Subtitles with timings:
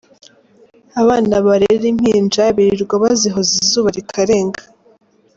[1.01, 4.61] Abana barera impinja birirwa bazihoza izuba rikarenga.